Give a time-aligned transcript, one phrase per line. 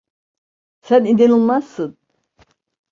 [0.81, 1.97] Sen inanılmazsın.